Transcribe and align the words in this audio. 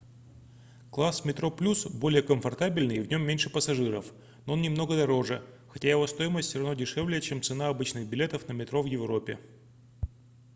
класс 0.89 1.23
metroplus 1.25 1.87
более 1.91 2.23
комфортабельный 2.23 2.95
и 2.95 2.99
в 3.01 3.07
нем 3.07 3.21
меньше 3.21 3.51
пассажиров 3.51 4.11
но 4.47 4.53
он 4.53 4.61
немного 4.63 4.95
дороже 4.95 5.45
хотя 5.69 5.89
его 5.91 6.07
стоимость 6.07 6.49
всё 6.49 6.57
равно 6.57 6.73
дешевле 6.73 7.21
чем 7.21 7.43
цена 7.43 7.67
обычных 7.67 8.07
билетов 8.07 8.47
на 8.47 8.53
метро 8.53 8.81
в 8.81 8.87
европе 8.87 9.37